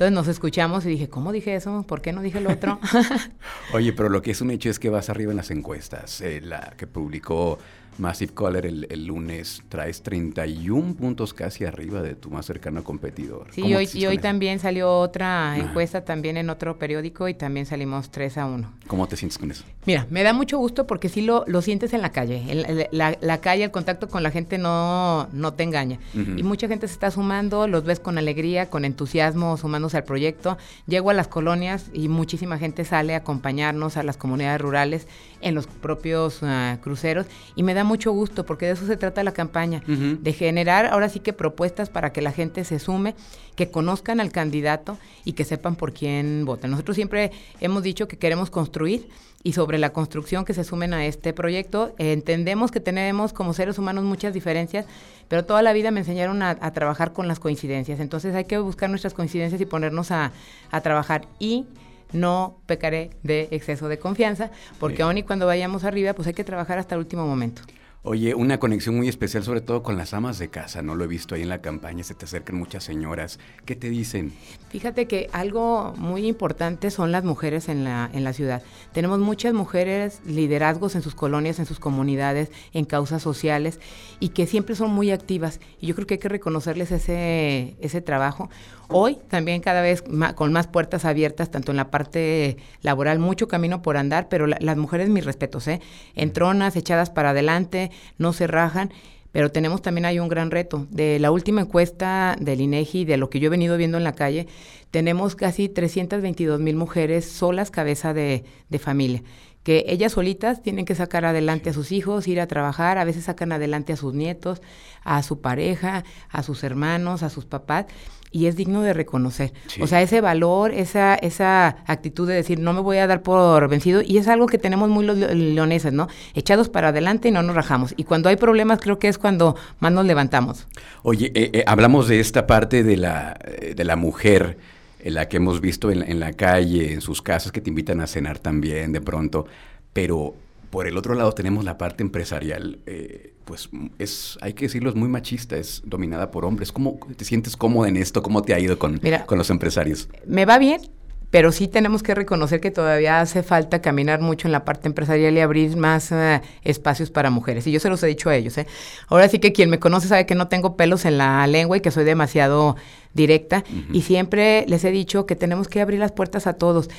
Entonces 0.00 0.14
nos 0.14 0.28
escuchamos 0.28 0.86
y 0.86 0.88
dije, 0.88 1.10
¿cómo 1.10 1.30
dije 1.30 1.54
eso? 1.54 1.84
¿Por 1.86 2.00
qué 2.00 2.14
no 2.14 2.22
dije 2.22 2.40
lo 2.40 2.50
otro? 2.50 2.80
Oye, 3.74 3.92
pero 3.92 4.08
lo 4.08 4.22
que 4.22 4.30
es 4.30 4.40
un 4.40 4.50
hecho 4.50 4.70
es 4.70 4.78
que 4.78 4.88
vas 4.88 5.10
arriba 5.10 5.30
en 5.30 5.36
las 5.36 5.50
encuestas. 5.50 6.22
Eh, 6.22 6.40
la 6.42 6.72
que 6.78 6.86
publicó 6.86 7.58
Massive 8.00 8.32
Caller 8.34 8.66
el, 8.66 9.04
lunes, 9.06 9.62
traes 9.68 10.02
31 10.02 10.94
puntos 10.94 11.34
casi 11.34 11.64
arriba 11.64 12.02
de 12.02 12.14
tu 12.14 12.30
más 12.30 12.46
cercano 12.46 12.82
competidor. 12.82 13.48
Sí, 13.52 13.74
hoy, 13.74 13.88
y 13.92 14.06
hoy 14.06 14.18
también 14.18 14.58
salió 14.58 14.98
otra 14.98 15.56
encuesta 15.58 16.04
también 16.04 16.36
en 16.36 16.50
otro 16.50 16.78
periódico 16.78 17.28
y 17.28 17.34
también 17.34 17.66
salimos 17.66 18.10
3 18.10 18.38
a 18.38 18.46
1. 18.46 18.72
¿Cómo 18.86 19.06
te 19.06 19.16
sientes 19.16 19.38
con 19.38 19.50
eso? 19.50 19.64
Mira, 19.86 20.06
me 20.10 20.22
da 20.22 20.32
mucho 20.32 20.58
gusto 20.58 20.86
porque 20.86 21.08
sí 21.08 21.22
lo, 21.22 21.44
lo 21.46 21.62
sientes 21.62 21.92
en 21.92 22.02
la 22.02 22.10
calle. 22.10 22.88
la, 22.90 23.40
calle, 23.40 23.64
el 23.64 23.70
contacto 23.70 24.08
con 24.08 24.22
la 24.22 24.30
gente 24.30 24.58
no, 24.58 25.28
no 25.32 25.52
te 25.52 25.62
engaña. 25.62 25.98
Y 26.14 26.42
mucha 26.42 26.68
gente 26.68 26.88
se 26.88 26.94
está 26.94 27.10
sumando, 27.10 27.66
los 27.66 27.84
ves 27.84 28.00
con 28.00 28.18
alegría, 28.18 28.68
con 28.70 28.84
entusiasmo, 28.84 29.56
sumándose 29.56 29.98
al 29.98 30.04
proyecto. 30.04 30.58
Llego 30.86 31.10
a 31.10 31.14
las 31.14 31.28
colonias 31.28 31.90
y 31.92 32.08
muchísima 32.08 32.58
gente 32.58 32.84
sale 32.84 33.14
a 33.14 33.18
acompañarnos 33.18 33.96
a 33.96 34.02
las 34.02 34.16
comunidades 34.16 34.60
rurales 34.60 35.06
en 35.40 35.54
los 35.54 35.66
propios 35.66 36.40
ah, 36.42 36.78
cruceros 36.82 37.26
y 37.54 37.62
me 37.62 37.74
da 37.74 37.84
mucho 37.90 38.12
gusto 38.12 38.46
porque 38.46 38.66
de 38.66 38.72
eso 38.72 38.86
se 38.86 38.96
trata 38.96 39.24
la 39.24 39.32
campaña, 39.32 39.82
de 39.86 40.32
generar 40.32 40.86
ahora 40.86 41.08
sí 41.08 41.18
que 41.18 41.32
propuestas 41.32 41.90
para 41.90 42.12
que 42.12 42.22
la 42.22 42.30
gente 42.30 42.64
se 42.64 42.78
sume, 42.78 43.16
que 43.56 43.70
conozcan 43.70 44.20
al 44.20 44.30
candidato 44.30 44.96
y 45.24 45.32
que 45.32 45.44
sepan 45.44 45.74
por 45.74 45.92
quién 45.92 46.44
vota. 46.44 46.68
Nosotros 46.68 46.94
siempre 46.94 47.32
hemos 47.60 47.82
dicho 47.82 48.06
que 48.06 48.16
queremos 48.16 48.48
construir 48.48 49.08
y 49.42 49.54
sobre 49.54 49.78
la 49.78 49.90
construcción 49.90 50.44
que 50.44 50.54
se 50.54 50.62
sumen 50.62 50.94
a 50.94 51.04
este 51.04 51.32
proyecto. 51.32 51.92
entendemos 51.98 52.70
que 52.70 52.78
tenemos 52.78 53.32
como 53.32 53.54
seres 53.54 53.76
humanos 53.78 54.04
muchas 54.04 54.34
diferencias, 54.34 54.86
pero 55.28 55.44
toda 55.44 55.62
la 55.62 55.72
vida 55.72 55.90
me 55.90 56.00
enseñaron 56.00 56.42
a, 56.42 56.54
trabajar 56.72 57.12
con 57.12 57.26
las 57.26 57.40
coincidencias. 57.40 57.98
Entonces 57.98 58.34
hay 58.36 58.44
que 58.44 58.58
buscar 58.58 58.88
nuestras 58.88 59.14
coincidencias 59.14 59.60
y 59.60 59.66
ponernos 59.66 60.12
a, 60.12 60.30
a 60.70 60.80
trabajar. 60.80 61.26
Y 61.40 61.66
no 62.12 62.56
pecaré 62.66 63.10
de 63.22 63.48
exceso 63.50 63.88
de 63.88 63.98
confianza, 63.98 64.50
porque 64.78 65.02
aún 65.02 65.18
y 65.18 65.22
cuando 65.22 65.46
vayamos 65.46 65.84
arriba, 65.84 66.12
pues 66.12 66.28
hay 66.28 66.34
que 66.34 66.44
trabajar 66.44 66.78
hasta 66.78 66.94
el 66.94 67.00
último 67.00 67.26
momento. 67.26 67.62
Oye, 68.02 68.34
una 68.34 68.58
conexión 68.58 68.96
muy 68.96 69.08
especial, 69.08 69.44
sobre 69.44 69.60
todo 69.60 69.82
con 69.82 69.98
las 69.98 70.14
amas 70.14 70.38
de 70.38 70.48
casa, 70.48 70.80
¿no? 70.80 70.94
Lo 70.94 71.04
he 71.04 71.06
visto 71.06 71.34
ahí 71.34 71.42
en 71.42 71.50
la 71.50 71.60
campaña, 71.60 72.02
se 72.02 72.14
te 72.14 72.24
acercan 72.24 72.56
muchas 72.56 72.82
señoras. 72.82 73.38
¿Qué 73.66 73.76
te 73.76 73.90
dicen? 73.90 74.32
Fíjate 74.70 75.06
que 75.06 75.28
algo 75.32 75.92
muy 75.98 76.26
importante 76.26 76.90
son 76.90 77.12
las 77.12 77.24
mujeres 77.24 77.68
en 77.68 77.84
la, 77.84 78.08
en 78.14 78.24
la 78.24 78.32
ciudad. 78.32 78.62
Tenemos 78.94 79.18
muchas 79.18 79.52
mujeres 79.52 80.22
liderazgos 80.24 80.94
en 80.94 81.02
sus 81.02 81.14
colonias, 81.14 81.58
en 81.58 81.66
sus 81.66 81.78
comunidades, 81.78 82.50
en 82.72 82.86
causas 82.86 83.20
sociales, 83.20 83.80
y 84.18 84.30
que 84.30 84.46
siempre 84.46 84.76
son 84.76 84.90
muy 84.92 85.10
activas. 85.10 85.60
Y 85.78 85.88
yo 85.88 85.94
creo 85.94 86.06
que 86.06 86.14
hay 86.14 86.20
que 86.20 86.30
reconocerles 86.30 86.92
ese, 86.92 87.76
ese 87.80 88.00
trabajo. 88.00 88.48
Hoy 88.92 89.18
también 89.28 89.60
cada 89.60 89.82
vez 89.82 90.02
con 90.34 90.52
más 90.52 90.66
puertas 90.66 91.04
abiertas, 91.04 91.48
tanto 91.50 91.70
en 91.70 91.76
la 91.76 91.92
parte 91.92 92.56
laboral, 92.82 93.20
mucho 93.20 93.46
camino 93.46 93.82
por 93.82 93.96
andar, 93.96 94.28
pero 94.28 94.48
las 94.48 94.76
mujeres, 94.76 95.08
mis 95.08 95.24
respetos, 95.24 95.68
¿eh? 95.68 95.80
Entronas, 96.16 96.74
echadas 96.74 97.08
para 97.08 97.30
adelante, 97.30 97.92
no 98.18 98.32
se 98.32 98.48
rajan. 98.48 98.92
Pero 99.30 99.52
tenemos 99.52 99.80
también 99.80 100.06
hay 100.06 100.18
un 100.18 100.28
gran 100.28 100.50
reto. 100.50 100.88
De 100.90 101.20
la 101.20 101.30
última 101.30 101.60
encuesta 101.60 102.36
del 102.40 102.60
INEGI, 102.60 103.04
de 103.04 103.16
lo 103.16 103.30
que 103.30 103.38
yo 103.38 103.46
he 103.46 103.50
venido 103.50 103.76
viendo 103.76 103.96
en 103.96 104.02
la 104.02 104.16
calle, 104.16 104.48
tenemos 104.90 105.36
casi 105.36 105.68
322 105.68 106.58
mil 106.58 106.74
mujeres 106.74 107.26
solas 107.26 107.70
cabeza 107.70 108.12
de, 108.12 108.42
de 108.70 108.78
familia 108.80 109.22
que 109.70 109.84
ellas 109.86 110.10
solitas 110.10 110.64
tienen 110.64 110.84
que 110.84 110.96
sacar 110.96 111.24
adelante 111.24 111.70
a 111.70 111.72
sus 111.72 111.92
hijos, 111.92 112.26
ir 112.26 112.40
a 112.40 112.48
trabajar, 112.48 112.98
a 112.98 113.04
veces 113.04 113.26
sacan 113.26 113.52
adelante 113.52 113.92
a 113.92 113.96
sus 113.96 114.14
nietos, 114.14 114.60
a 115.04 115.22
su 115.22 115.40
pareja, 115.40 116.02
a 116.28 116.42
sus 116.42 116.64
hermanos, 116.64 117.22
a 117.22 117.30
sus 117.30 117.44
papás, 117.44 117.86
y 118.32 118.46
es 118.46 118.56
digno 118.56 118.82
de 118.82 118.94
reconocer. 118.94 119.52
O 119.80 119.86
sea, 119.86 120.02
ese 120.02 120.20
valor, 120.20 120.72
esa, 120.72 121.14
esa 121.14 121.76
actitud 121.86 122.26
de 122.26 122.34
decir, 122.34 122.58
no 122.58 122.72
me 122.72 122.80
voy 122.80 122.96
a 122.96 123.06
dar 123.06 123.22
por 123.22 123.68
vencido, 123.68 124.02
y 124.02 124.18
es 124.18 124.26
algo 124.26 124.46
que 124.46 124.58
tenemos 124.58 124.88
muy 124.88 125.06
los 125.06 125.16
leoneses, 125.16 125.92
¿no? 125.92 126.08
Echados 126.34 126.68
para 126.68 126.88
adelante 126.88 127.28
y 127.28 127.30
no 127.30 127.44
nos 127.44 127.54
rajamos. 127.54 127.94
Y 127.96 128.02
cuando 128.02 128.28
hay 128.28 128.34
problemas, 128.34 128.80
creo 128.80 128.98
que 128.98 129.06
es 129.06 129.18
cuando 129.18 129.54
más 129.78 129.92
nos 129.92 130.04
levantamos. 130.04 130.66
Oye, 131.04 131.30
eh, 131.36 131.50
eh, 131.52 131.64
hablamos 131.68 132.08
de 132.08 132.18
esta 132.18 132.48
parte 132.48 132.82
de 132.82 132.96
la, 132.96 133.38
eh, 133.44 133.74
de 133.76 133.84
la 133.84 133.94
mujer, 133.94 134.58
en 135.02 135.14
la 135.14 135.28
que 135.28 135.38
hemos 135.38 135.60
visto 135.60 135.90
en, 135.90 136.02
en 136.02 136.20
la 136.20 136.32
calle, 136.32 136.92
en 136.92 137.00
sus 137.00 137.22
casas, 137.22 137.52
que 137.52 137.60
te 137.60 137.70
invitan 137.70 138.00
a 138.00 138.06
cenar 138.06 138.38
también 138.38 138.92
de 138.92 139.00
pronto, 139.00 139.46
pero 139.92 140.34
por 140.70 140.86
el 140.86 140.96
otro 140.96 141.14
lado 141.14 141.32
tenemos 141.32 141.64
la 141.64 141.76
parte 141.76 142.02
empresarial, 142.02 142.78
eh, 142.86 143.34
pues 143.44 143.68
es, 143.98 144.38
hay 144.40 144.52
que 144.52 144.66
decirlo, 144.66 144.88
es 144.90 144.96
muy 144.96 145.08
machista, 145.08 145.56
es 145.56 145.82
dominada 145.84 146.30
por 146.30 146.44
hombres. 146.44 146.70
¿Cómo 146.70 146.98
te 147.16 147.24
sientes 147.24 147.56
cómoda 147.56 147.88
en 147.88 147.96
esto? 147.96 148.22
¿Cómo 148.22 148.42
te 148.42 148.54
ha 148.54 148.60
ido 148.60 148.78
con, 148.78 149.00
con 149.26 149.38
los 149.38 149.50
empresarios? 149.50 150.08
Me 150.26 150.44
va 150.44 150.58
bien, 150.58 150.82
pero 151.30 151.52
sí 151.52 151.68
tenemos 151.68 152.02
que 152.02 152.14
reconocer 152.14 152.60
que 152.60 152.70
todavía 152.70 153.20
hace 153.20 153.42
falta 153.42 153.80
caminar 153.80 154.20
mucho 154.20 154.48
en 154.48 154.52
la 154.52 154.64
parte 154.64 154.88
empresarial 154.88 155.34
y 155.34 155.40
abrir 155.40 155.76
más 155.76 156.10
eh, 156.12 156.42
espacios 156.62 157.10
para 157.10 157.30
mujeres. 157.30 157.66
Y 157.66 157.72
yo 157.72 157.80
se 157.80 157.88
los 157.88 158.02
he 158.02 158.06
dicho 158.06 158.30
a 158.30 158.36
ellos. 158.36 158.58
¿eh? 158.58 158.66
Ahora 159.08 159.28
sí 159.28 159.38
que 159.38 159.52
quien 159.52 159.70
me 159.70 159.78
conoce 159.78 160.08
sabe 160.08 160.26
que 160.26 160.34
no 160.34 160.48
tengo 160.48 160.76
pelos 160.76 161.04
en 161.04 161.18
la 161.18 161.46
lengua 161.46 161.76
y 161.76 161.80
que 161.80 161.90
soy 161.90 162.04
demasiado 162.04 162.76
directa. 163.14 163.64
Y 163.92 164.02
siempre 164.02 164.64
les 164.68 164.84
he 164.84 164.90
dicho 164.90 165.26
que 165.26 165.36
tenemos 165.36 165.68
que 165.68 165.80
abrir 165.80 166.00
las 166.00 166.12
puertas 166.12 166.46
a 166.46 166.54
todos. 166.54 166.90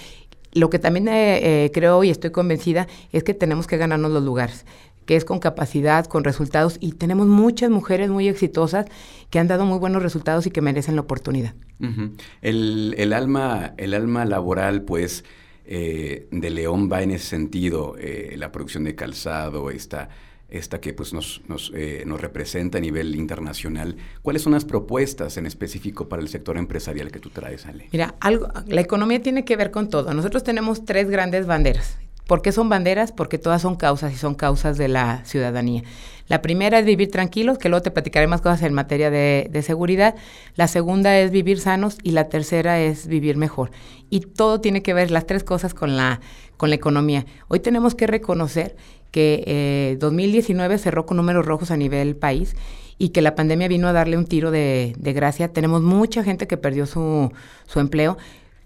Lo 0.53 0.69
que 0.69 0.79
también 0.79 1.07
eh, 1.07 1.65
eh, 1.65 1.71
creo 1.73 2.03
y 2.03 2.09
estoy 2.09 2.31
convencida 2.31 2.88
es 3.11 3.23
que 3.23 3.33
tenemos 3.33 3.67
que 3.67 3.77
ganarnos 3.77 4.11
los 4.11 4.23
lugares 4.23 4.65
que 5.05 5.15
es 5.15 5.25
con 5.25 5.39
capacidad, 5.39 6.05
con 6.05 6.23
resultados, 6.23 6.77
y 6.79 6.93
tenemos 6.93 7.25
muchas 7.27 7.71
mujeres 7.71 8.09
muy 8.09 8.29
exitosas 8.29 8.85
que 9.31 9.39
han 9.39 9.47
dado 9.47 9.65
muy 9.65 9.79
buenos 9.79 10.03
resultados 10.03 10.45
y 10.45 10.51
que 10.51 10.61
merecen 10.61 10.95
la 10.95 11.01
oportunidad. 11.01 11.55
El, 12.41 13.13
alma, 13.13 13.73
el 13.77 13.93
alma 13.93 14.25
laboral, 14.25 14.83
pues, 14.83 15.23
eh, 15.65 16.27
de 16.31 16.50
León 16.50 16.89
va 16.91 17.03
en 17.03 17.11
ese 17.11 17.27
sentido, 17.27 17.95
la 18.35 18.51
producción 18.51 18.83
de 18.83 18.95
calzado, 18.95 19.69
esta 19.69 20.09
esta 20.51 20.81
que 20.81 20.93
pues 20.93 21.13
nos, 21.13 21.41
nos, 21.47 21.71
eh, 21.73 22.03
nos, 22.05 22.19
representa 22.19 22.77
a 22.77 22.81
nivel 22.81 23.15
internacional. 23.15 23.95
¿Cuáles 24.21 24.43
son 24.43 24.51
las 24.51 24.65
propuestas 24.65 25.38
en 25.38 25.45
específico 25.45 26.09
para 26.09 26.21
el 26.21 26.27
sector 26.27 26.57
empresarial 26.57 27.09
que 27.09 27.19
tú 27.19 27.29
traes, 27.29 27.65
Ale? 27.65 27.88
Mira, 27.91 28.15
algo, 28.19 28.50
la 28.67 28.81
economía 28.81 29.21
tiene 29.21 29.45
que 29.45 29.55
ver 29.55 29.71
con 29.71 29.89
todo. 29.89 30.13
Nosotros 30.13 30.43
tenemos 30.43 30.85
tres 30.85 31.09
grandes 31.09 31.47
banderas. 31.47 31.97
¿Por 32.31 32.41
qué 32.41 32.53
son 32.53 32.69
banderas? 32.69 33.11
Porque 33.11 33.38
todas 33.38 33.61
son 33.61 33.75
causas 33.75 34.13
y 34.13 34.15
son 34.15 34.35
causas 34.35 34.77
de 34.77 34.88
la 34.88 35.21
ciudadanía. 35.25 35.83
La 36.29 36.41
primera 36.41 36.79
es 36.79 36.85
vivir 36.85 37.11
tranquilos, 37.11 37.57
que 37.57 37.67
luego 37.67 37.83
te 37.83 37.91
platicaré 37.91 38.25
más 38.25 38.39
cosas 38.39 38.61
en 38.61 38.73
materia 38.73 39.09
de, 39.09 39.61
seguridad. 39.63 40.15
La 40.55 40.69
segunda 40.69 41.19
es 41.19 41.31
vivir 41.31 41.59
sanos 41.59 41.97
y 42.03 42.11
la 42.11 42.29
tercera 42.29 42.79
es 42.79 43.07
vivir 43.07 43.35
mejor. 43.35 43.71
Y 44.09 44.21
todo 44.21 44.61
tiene 44.61 44.81
que 44.81 44.93
ver, 44.93 45.11
las 45.11 45.27
tres 45.27 45.43
cosas, 45.43 45.73
con 45.73 45.97
la, 45.97 46.21
con 46.55 46.69
la 46.69 46.77
economía. 46.77 47.25
Hoy 47.50 47.59
tenemos 47.59 47.95
que 47.95 48.07
reconocer 48.07 48.77
que 49.11 49.43
eh, 49.45 49.97
2019 50.00 50.77
cerró 50.77 51.05
con 51.05 51.17
números 51.17 51.45
rojos 51.45 51.69
a 51.69 51.75
nivel 51.75 52.15
país 52.15 52.55
y 52.97 53.09
que 53.09 53.21
la 53.21 53.35
pandemia 53.35 53.67
vino 53.67 53.89
a 53.89 53.91
darle 53.91 54.17
un 54.17 54.25
tiro 54.25 54.51
de, 54.51 54.93
de 54.97 55.11
gracia. 55.11 55.51
Tenemos 55.51 55.81
mucha 55.81 56.23
gente 56.23 56.47
que 56.47 56.55
perdió 56.55 56.85
su, 56.85 57.29
su 57.67 57.81
empleo. 57.81 58.17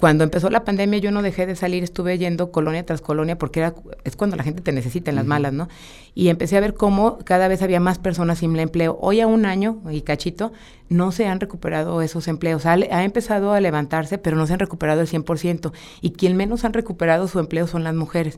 Cuando 0.06 0.24
empezó 0.24 0.52
la 0.52 0.64
pandemia 0.64 1.00
yo 1.00 1.10
no 1.10 1.24
dejé 1.24 1.48
de 1.48 1.56
salir, 1.56 1.84
estuve 1.84 2.16
yendo 2.20 2.52
colonia 2.52 2.86
tras 2.86 3.02
colonia 3.02 3.40
porque 3.40 3.62
era, 3.62 3.74
es 4.04 4.16
cuando 4.16 4.36
la 4.36 4.44
gente 4.44 4.62
te 4.62 4.72
necesita 4.72 5.10
en 5.10 5.16
las 5.16 5.26
malas, 5.26 5.52
¿no? 5.52 5.68
Y 6.14 6.28
empecé 6.28 6.58
a 6.58 6.60
ver 6.60 6.76
cómo 6.76 7.18
cada 7.24 7.48
vez 7.48 7.64
había 7.64 7.80
más 7.80 7.98
personas 7.98 8.38
sin 8.38 8.56
empleo. 8.60 9.00
Hoy 9.02 9.22
a 9.22 9.26
un 9.26 9.48
año 9.48 9.82
y 9.90 10.04
cachito 10.04 10.54
no 10.90 11.12
se 11.12 11.26
han 11.26 11.40
recuperado 11.40 12.04
esos 12.04 12.28
empleos. 12.28 12.68
Ha, 12.68 12.74
ha 12.74 13.04
empezado 13.04 13.52
a 13.54 13.60
levantarse, 13.60 14.20
pero 14.20 14.38
no 14.38 14.46
se 14.46 14.54
han 14.54 14.60
recuperado 14.60 15.02
el 15.02 15.08
100%. 15.08 15.72
Y 16.02 16.12
quien 16.12 16.38
menos 16.38 16.66
han 16.66 16.74
recuperado 16.74 17.28
su 17.28 17.40
empleo 17.40 17.66
son 17.66 17.84
las 17.84 17.96
mujeres. 17.96 18.38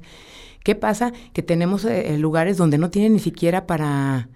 ¿Qué 0.63 0.73
pasa? 0.73 1.11
Que 1.33 1.43
tenemos 1.43 1.83
eh, 1.83 2.13
eh, 2.13 2.17
lugares 2.17 2.55
donde 2.55 2.77
no 2.77 2.91
tienen 2.91 3.11
ni 3.11 3.19
siquiera 3.19 3.67
para, 3.67 4.29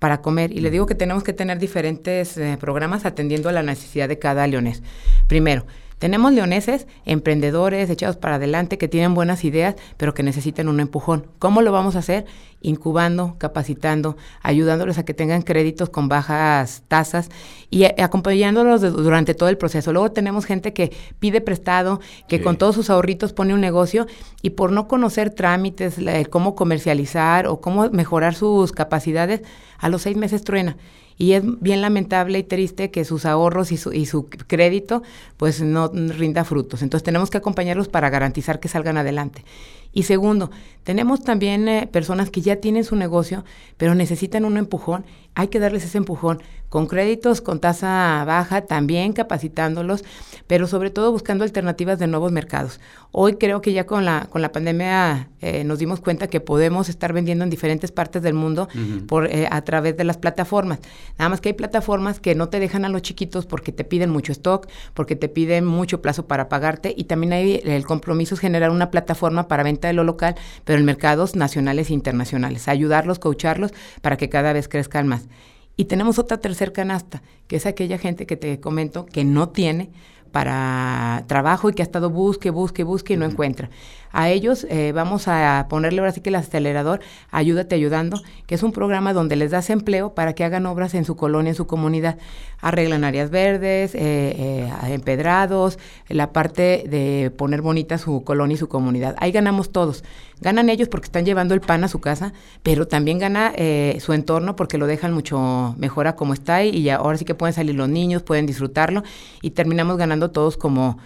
para 0.00 0.20
comer. 0.20 0.52
Y 0.52 0.60
le 0.60 0.70
digo 0.70 0.84
que 0.84 0.94
tenemos 0.94 1.24
que 1.24 1.32
tener 1.32 1.58
diferentes 1.58 2.36
eh, 2.36 2.58
programas 2.60 3.06
atendiendo 3.06 3.48
a 3.48 3.52
la 3.52 3.62
necesidad 3.62 4.06
de 4.06 4.18
cada 4.18 4.46
leonés. 4.46 4.82
Primero, 5.28 5.64
tenemos 5.98 6.32
leoneses, 6.32 6.86
emprendedores, 7.04 7.88
echados 7.88 8.16
para 8.16 8.36
adelante, 8.36 8.78
que 8.78 8.88
tienen 8.88 9.14
buenas 9.14 9.44
ideas, 9.44 9.76
pero 9.96 10.12
que 10.14 10.22
necesitan 10.22 10.68
un 10.68 10.80
empujón. 10.80 11.26
¿Cómo 11.38 11.62
lo 11.62 11.72
vamos 11.72 11.96
a 11.96 12.00
hacer? 12.00 12.26
Incubando, 12.60 13.36
capacitando, 13.38 14.16
ayudándoles 14.42 14.98
a 14.98 15.04
que 15.04 15.14
tengan 15.14 15.42
créditos 15.42 15.90
con 15.90 16.08
bajas 16.08 16.82
tasas 16.88 17.30
y 17.70 17.84
acompañándolos 17.84 18.80
durante 18.80 19.34
todo 19.34 19.48
el 19.48 19.56
proceso. 19.56 19.92
Luego 19.92 20.12
tenemos 20.12 20.44
gente 20.44 20.72
que 20.72 20.92
pide 21.18 21.40
prestado, 21.40 22.00
que 22.28 22.42
con 22.42 22.56
todos 22.56 22.74
sus 22.74 22.90
ahorritos 22.90 23.32
pone 23.32 23.54
un 23.54 23.60
negocio 23.60 24.06
y 24.42 24.50
por 24.50 24.72
no 24.72 24.88
conocer 24.88 25.30
trámites, 25.30 25.96
cómo 26.30 26.54
comercializar 26.54 27.46
o 27.46 27.60
cómo 27.60 27.90
mejorar 27.90 28.34
sus 28.34 28.72
capacidades, 28.72 29.42
a 29.78 29.88
los 29.88 30.02
seis 30.02 30.16
meses 30.16 30.44
truena 30.44 30.76
y 31.16 31.32
es 31.32 31.42
bien 31.60 31.80
lamentable 31.80 32.38
y 32.38 32.42
triste 32.42 32.90
que 32.90 33.04
sus 33.04 33.24
ahorros 33.26 33.72
y 33.72 33.76
su, 33.76 33.92
y 33.92 34.06
su 34.06 34.26
crédito 34.26 35.02
pues 35.36 35.60
no 35.60 35.88
rinda 35.88 36.44
frutos. 36.44 36.82
Entonces 36.82 37.04
tenemos 37.04 37.30
que 37.30 37.38
acompañarlos 37.38 37.88
para 37.88 38.10
garantizar 38.10 38.60
que 38.60 38.68
salgan 38.68 38.96
adelante. 38.96 39.44
Y 39.92 40.02
segundo, 40.02 40.50
tenemos 40.82 41.22
también 41.22 41.68
eh, 41.68 41.88
personas 41.90 42.30
que 42.30 42.40
ya 42.40 42.56
tienen 42.56 42.82
su 42.82 42.96
negocio, 42.96 43.44
pero 43.76 43.94
necesitan 43.94 44.44
un 44.44 44.56
empujón. 44.56 45.04
Hay 45.36 45.48
que 45.48 45.60
darles 45.60 45.84
ese 45.84 45.98
empujón 45.98 46.42
con 46.74 46.88
créditos 46.88 47.40
con 47.40 47.60
tasa 47.60 48.24
baja, 48.26 48.62
también 48.62 49.12
capacitándolos, 49.12 50.02
pero 50.48 50.66
sobre 50.66 50.90
todo 50.90 51.12
buscando 51.12 51.44
alternativas 51.44 52.00
de 52.00 52.08
nuevos 52.08 52.32
mercados. 52.32 52.80
Hoy 53.12 53.36
creo 53.36 53.60
que 53.60 53.72
ya 53.72 53.86
con 53.86 54.04
la, 54.04 54.26
con 54.28 54.42
la 54.42 54.50
pandemia 54.50 55.28
eh, 55.40 55.62
nos 55.62 55.78
dimos 55.78 56.00
cuenta 56.00 56.26
que 56.26 56.40
podemos 56.40 56.88
estar 56.88 57.12
vendiendo 57.12 57.44
en 57.44 57.50
diferentes 57.50 57.92
partes 57.92 58.22
del 58.22 58.34
mundo 58.34 58.66
por, 59.06 59.28
eh, 59.28 59.46
a 59.48 59.62
través 59.62 59.96
de 59.96 60.02
las 60.02 60.16
plataformas. 60.16 60.80
Nada 61.16 61.28
más 61.28 61.40
que 61.40 61.50
hay 61.50 61.52
plataformas 61.52 62.18
que 62.18 62.34
no 62.34 62.48
te 62.48 62.58
dejan 62.58 62.84
a 62.84 62.88
los 62.88 63.02
chiquitos 63.02 63.46
porque 63.46 63.70
te 63.70 63.84
piden 63.84 64.10
mucho 64.10 64.32
stock, 64.32 64.66
porque 64.94 65.14
te 65.14 65.28
piden 65.28 65.64
mucho 65.64 66.02
plazo 66.02 66.26
para 66.26 66.48
pagarte 66.48 66.92
y 66.96 67.04
también 67.04 67.34
hay 67.34 67.60
el 67.62 67.86
compromiso 67.86 68.34
es 68.34 68.40
generar 68.40 68.70
una 68.70 68.90
plataforma 68.90 69.46
para 69.46 69.62
venta 69.62 69.86
de 69.86 69.94
lo 69.94 70.02
local, 70.02 70.34
pero 70.64 70.80
en 70.80 70.84
mercados 70.84 71.36
nacionales 71.36 71.90
e 71.90 71.94
internacionales. 71.94 72.66
Ayudarlos, 72.66 73.20
coacharlos 73.20 73.70
para 74.02 74.16
que 74.16 74.28
cada 74.28 74.52
vez 74.52 74.66
crezcan 74.66 75.06
más. 75.06 75.28
Y 75.76 75.86
tenemos 75.86 76.18
otra 76.18 76.38
tercer 76.38 76.72
canasta, 76.72 77.22
que 77.46 77.56
es 77.56 77.66
aquella 77.66 77.98
gente 77.98 78.26
que 78.26 78.36
te 78.36 78.60
comento 78.60 79.06
que 79.06 79.24
no 79.24 79.48
tiene 79.48 79.90
para 80.30 81.24
trabajo 81.28 81.70
y 81.70 81.74
que 81.74 81.82
ha 81.82 81.84
estado 81.84 82.10
busque, 82.10 82.50
busque, 82.50 82.82
busque 82.82 83.14
y 83.14 83.16
no 83.16 83.24
encuentra. 83.24 83.70
A 84.16 84.30
ellos 84.30 84.64
eh, 84.70 84.92
vamos 84.94 85.26
a 85.26 85.66
ponerle 85.68 85.98
ahora 85.98 86.12
sí 86.12 86.20
que 86.20 86.28
el 86.28 86.36
acelerador, 86.36 87.00
Ayúdate 87.32 87.74
Ayudando, 87.74 88.22
que 88.46 88.54
es 88.54 88.62
un 88.62 88.70
programa 88.70 89.12
donde 89.12 89.34
les 89.34 89.50
das 89.50 89.70
empleo 89.70 90.14
para 90.14 90.34
que 90.34 90.44
hagan 90.44 90.66
obras 90.66 90.94
en 90.94 91.04
su 91.04 91.16
colonia, 91.16 91.50
en 91.50 91.56
su 91.56 91.66
comunidad. 91.66 92.16
Arreglan 92.60 93.02
áreas 93.02 93.30
verdes, 93.30 93.92
eh, 93.96 93.98
eh, 94.38 94.70
empedrados, 94.86 95.80
la 96.08 96.32
parte 96.32 96.84
de 96.88 97.32
poner 97.36 97.60
bonita 97.60 97.98
su 97.98 98.22
colonia 98.22 98.54
y 98.54 98.56
su 98.56 98.68
comunidad. 98.68 99.16
Ahí 99.18 99.32
ganamos 99.32 99.72
todos. 99.72 100.04
Ganan 100.40 100.70
ellos 100.70 100.88
porque 100.88 101.06
están 101.06 101.24
llevando 101.24 101.52
el 101.52 101.60
pan 101.60 101.82
a 101.82 101.88
su 101.88 102.00
casa, 102.00 102.32
pero 102.62 102.86
también 102.86 103.18
gana 103.18 103.52
su 103.98 104.12
entorno 104.12 104.54
porque 104.54 104.78
lo 104.78 104.86
dejan 104.86 105.12
mucho 105.12 105.74
mejor 105.76 106.06
a 106.06 106.14
como 106.14 106.34
está 106.34 106.62
y 106.62 106.88
ahora 106.88 107.18
sí 107.18 107.24
que 107.24 107.34
pueden 107.34 107.54
salir 107.54 107.74
los 107.74 107.88
niños, 107.88 108.22
pueden 108.22 108.46
disfrutarlo 108.46 109.02
y 109.42 109.50
terminamos 109.50 109.96
ganando 109.96 110.30
todos 110.30 110.56
como, 110.56 110.98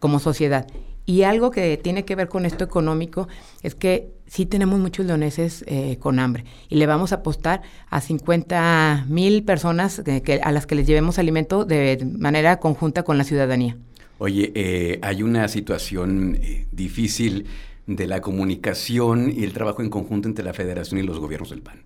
como 0.00 0.18
sociedad. 0.18 0.66
Y 1.06 1.22
algo 1.22 1.52
que 1.52 1.76
tiene 1.76 2.04
que 2.04 2.16
ver 2.16 2.28
con 2.28 2.44
esto 2.44 2.64
económico 2.64 3.28
es 3.62 3.76
que 3.76 4.10
sí 4.26 4.44
tenemos 4.44 4.80
muchos 4.80 5.06
leoneses 5.06 5.64
eh, 5.68 5.98
con 6.00 6.18
hambre 6.18 6.44
y 6.68 6.76
le 6.76 6.86
vamos 6.86 7.12
a 7.12 7.16
apostar 7.16 7.62
a 7.88 8.00
50 8.00 9.06
mil 9.08 9.44
personas 9.44 10.02
que, 10.04 10.40
a 10.42 10.50
las 10.50 10.66
que 10.66 10.74
les 10.74 10.86
llevemos 10.86 11.20
alimento 11.20 11.64
de 11.64 12.04
manera 12.18 12.58
conjunta 12.58 13.04
con 13.04 13.18
la 13.18 13.24
ciudadanía. 13.24 13.76
Oye, 14.18 14.50
eh, 14.54 14.98
hay 15.02 15.22
una 15.22 15.46
situación 15.46 16.38
eh, 16.42 16.66
difícil 16.72 17.46
de 17.86 18.06
la 18.06 18.20
comunicación 18.20 19.30
y 19.30 19.44
el 19.44 19.52
trabajo 19.52 19.82
en 19.82 19.90
conjunto 19.90 20.28
entre 20.28 20.44
la 20.44 20.52
federación 20.52 21.00
y 21.00 21.02
los 21.02 21.18
gobiernos 21.18 21.50
del 21.50 21.62
PAN. 21.62 21.80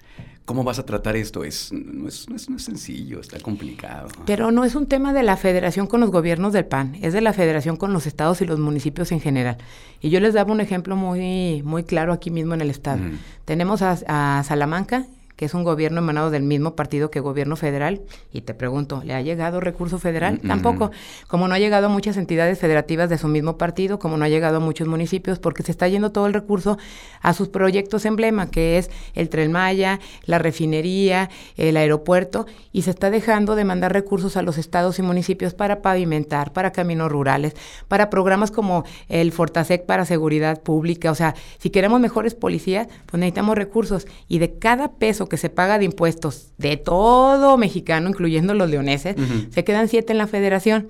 ¿Cómo 0.44 0.64
vas 0.64 0.78
a 0.78 0.86
tratar 0.86 1.14
esto? 1.14 1.44
Es, 1.44 1.72
no, 1.72 2.08
es, 2.08 2.28
no, 2.28 2.36
es, 2.36 2.64
sencillo, 2.64 3.20
está 3.20 3.38
complicado. 3.38 4.08
Pero 4.26 4.50
no 4.50 4.64
es 4.64 4.74
un 4.74 4.86
tema 4.86 5.12
de 5.12 5.22
la 5.22 5.36
federación 5.36 5.86
con 5.86 6.00
los 6.00 6.10
gobiernos 6.10 6.52
del 6.52 6.64
PAN, 6.64 6.96
es 7.02 7.12
de 7.12 7.20
la 7.20 7.32
federación 7.32 7.76
con 7.76 7.92
los 7.92 8.06
estados 8.06 8.40
y 8.40 8.46
los 8.46 8.58
municipios 8.58 9.12
en 9.12 9.20
general. 9.20 9.58
Y 10.00 10.10
yo 10.10 10.18
les 10.18 10.34
daba 10.34 10.52
un 10.52 10.60
ejemplo 10.60 10.96
muy, 10.96 11.62
muy 11.62 11.84
claro 11.84 12.12
aquí 12.12 12.30
mismo 12.30 12.54
en 12.54 12.62
el 12.62 12.70
estado. 12.70 13.00
Tenemos 13.44 13.82
a, 13.82 13.98
a 14.08 14.42
Salamanca, 14.42 15.06
que 15.40 15.46
es 15.46 15.54
un 15.54 15.64
gobierno 15.64 16.00
emanado 16.00 16.28
del 16.28 16.42
mismo 16.42 16.76
partido 16.76 17.10
que 17.10 17.18
gobierno 17.18 17.56
federal. 17.56 18.02
Y 18.30 18.42
te 18.42 18.52
pregunto, 18.52 19.00
¿le 19.06 19.14
ha 19.14 19.22
llegado 19.22 19.58
recurso 19.58 19.98
federal? 19.98 20.38
Tampoco. 20.46 20.90
Como 21.28 21.48
no 21.48 21.54
ha 21.54 21.58
llegado 21.58 21.86
a 21.86 21.88
muchas 21.88 22.18
entidades 22.18 22.58
federativas 22.58 23.08
de 23.08 23.16
su 23.16 23.26
mismo 23.26 23.56
partido, 23.56 23.98
como 23.98 24.18
no 24.18 24.26
ha 24.26 24.28
llegado 24.28 24.58
a 24.58 24.60
muchos 24.60 24.86
municipios, 24.86 25.38
porque 25.38 25.62
se 25.62 25.72
está 25.72 25.88
yendo 25.88 26.12
todo 26.12 26.26
el 26.26 26.34
recurso 26.34 26.76
a 27.22 27.32
sus 27.32 27.48
proyectos 27.48 28.04
emblema, 28.04 28.50
que 28.50 28.76
es 28.76 28.90
el 29.14 29.30
Tren 29.30 29.50
Maya, 29.50 29.98
la 30.26 30.38
refinería, 30.38 31.30
el 31.56 31.78
aeropuerto, 31.78 32.44
y 32.70 32.82
se 32.82 32.90
está 32.90 33.08
dejando 33.08 33.54
de 33.54 33.64
mandar 33.64 33.94
recursos 33.94 34.36
a 34.36 34.42
los 34.42 34.58
estados 34.58 34.98
y 34.98 35.02
municipios 35.02 35.54
para 35.54 35.80
pavimentar, 35.80 36.52
para 36.52 36.70
caminos 36.70 37.10
rurales, 37.10 37.54
para 37.88 38.10
programas 38.10 38.50
como 38.50 38.84
el 39.08 39.32
Fortasec 39.32 39.86
para 39.86 40.04
seguridad 40.04 40.60
pública. 40.60 41.10
O 41.10 41.14
sea, 41.14 41.34
si 41.56 41.70
queremos 41.70 41.98
mejores 41.98 42.34
policías, 42.34 42.88
pues 43.06 43.18
necesitamos 43.18 43.56
recursos. 43.56 44.06
Y 44.28 44.38
de 44.38 44.58
cada 44.58 44.92
peso 44.92 45.29
que 45.30 45.38
se 45.38 45.48
paga 45.48 45.78
de 45.78 45.86
impuestos 45.86 46.52
de 46.58 46.76
todo 46.76 47.56
mexicano, 47.56 48.10
incluyendo 48.10 48.52
los 48.52 48.68
leoneses, 48.68 49.16
se 49.50 49.64
quedan 49.64 49.88
siete 49.88 50.12
en 50.12 50.18
la 50.18 50.26
federación. 50.26 50.88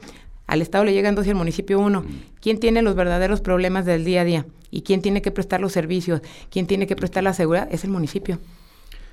Al 0.49 0.63
Estado 0.63 0.85
le 0.85 0.93
llegan 0.93 1.15
dos 1.15 1.29
y 1.29 1.31
al 1.31 1.37
municipio 1.37 1.79
uno. 1.79 2.05
¿Quién 2.41 2.59
tiene 2.59 2.83
los 2.83 2.97
verdaderos 2.97 3.41
problemas 3.41 3.87
del 3.87 4.05
día 4.05 4.23
a 4.23 4.25
día? 4.25 4.47
¿Y 4.73 4.83
quién 4.83 5.01
tiene 5.01 5.23
que 5.23 5.31
prestar 5.31 5.61
los 5.61 5.71
servicios? 5.71 6.23
¿Quién 6.51 6.67
tiene 6.67 6.89
que 6.89 6.97
prestar 6.97 7.23
la 7.23 7.35
seguridad? 7.35 7.69
Es 7.71 7.85
el 7.85 7.91
municipio. 7.91 8.41